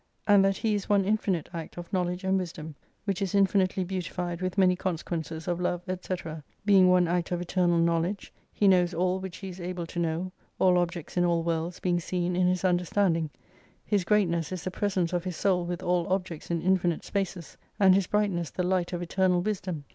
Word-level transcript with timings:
And 0.25 0.43
that 0.43 0.57
He 0.57 0.73
is 0.73 0.89
one 0.89 1.05
infinite 1.05 1.47
Act 1.53 1.77
of 1.77 1.93
KNOWLEDGE 1.93 2.23
and 2.23 2.39
WISDOM, 2.39 2.73
which 3.05 3.21
is 3.21 3.35
infinitely 3.35 3.83
beautified 3.83 4.41
with 4.41 4.57
many 4.57 4.75
con 4.75 4.97
sequences 4.97 5.47
of 5.47 5.59
Love 5.61 5.83
&c. 5.85 6.15
Being 6.65 6.89
one 6.89 7.07
Act 7.07 7.29
of 7.31 7.39
Eternal 7.39 7.77
Knowledge, 7.77 8.33
He 8.51 8.67
knows 8.67 8.95
all 8.95 9.19
which 9.19 9.37
He 9.37 9.49
is 9.49 9.61
able 9.61 9.85
to 9.85 9.99
know, 9.99 10.31
all 10.57 10.79
objects 10.79 11.17
in 11.17 11.23
all 11.23 11.43
worlds 11.43 11.79
being 11.79 11.99
seen 11.99 12.35
in 12.35 12.47
His 12.47 12.65
understanding, 12.65 13.29
His 13.85 14.03
greatness 14.03 14.51
is 14.51 14.63
the 14.63 14.71
presence 14.71 15.13
of 15.13 15.23
His 15.23 15.35
soul 15.35 15.67
with 15.67 15.83
all 15.83 16.11
objects 16.11 16.49
in 16.49 16.63
infinite 16.63 17.03
spaces: 17.05 17.55
and 17.79 17.93
His 17.93 18.07
brightness 18.07 18.49
the 18.49 18.63
light 18.63 18.93
of 18.93 19.03
Eternal 19.03 19.43
Wisdom. 19.43 19.83